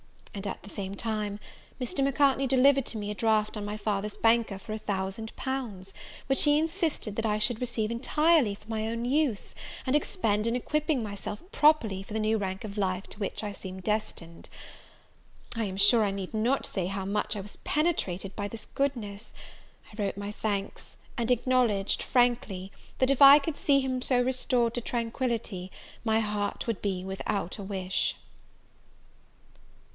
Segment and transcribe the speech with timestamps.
[0.33, 1.39] And, at the same time,
[1.79, 2.03] Mr.
[2.03, 5.93] Macartney delivered to me a draught on my father's banker for a thousand pounds,
[6.25, 9.53] which he insisted that I should receive entirely for my own use,
[9.85, 13.51] and expend in equipping myself properly for the new rank of life to which I
[13.51, 14.49] seem destined.
[15.55, 19.33] I am sure I need not say how much I was penetrated by this goodness:
[19.91, 24.81] I wrote my thanks, and acknowledged, frankly, that if I could see him restored to
[24.81, 25.71] tranquillity,
[26.03, 28.15] my heart would be without a wish.